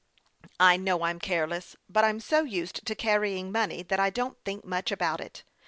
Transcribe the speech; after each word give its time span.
I 0.59 0.77
know 0.77 1.03
I'm 1.03 1.19
careless; 1.19 1.75
but 1.87 2.03
I'm 2.03 2.19
so 2.19 2.41
used 2.43 2.87
to 2.87 2.95
car 2.95 3.19
rying 3.19 3.51
money 3.51 3.83
that 3.83 3.99
I 3.99 4.09
don't 4.09 4.43
think 4.43 4.65
much 4.65 4.91
about 4.91 5.21
it. 5.21 5.43